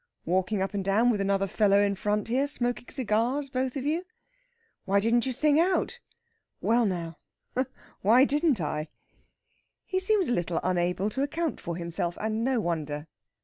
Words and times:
"Walking 0.25 0.63
up 0.63 0.73
and 0.73 0.83
down 0.83 1.11
with 1.11 1.21
another 1.21 1.45
fellow 1.45 1.79
in 1.79 1.93
front 1.93 2.27
here. 2.27 2.47
Smoking 2.47 2.87
cigars, 2.89 3.51
both 3.51 3.75
of 3.75 3.85
you." 3.85 4.03
"Why 4.85 4.99
didn't 4.99 5.27
you 5.27 5.31
sing 5.31 5.59
out?" 5.59 5.99
"Well, 6.59 6.87
now 6.87 7.19
why 8.01 8.25
didn't 8.25 8.59
I?" 8.59 8.87
He 9.85 9.99
seems 9.99 10.27
a 10.27 10.33
little 10.33 10.59
unable 10.63 11.11
to 11.11 11.21
account 11.21 11.59
for 11.61 11.75
himself, 11.75 12.17
and 12.19 12.43
no 12.43 12.59
wonder. 12.59 13.09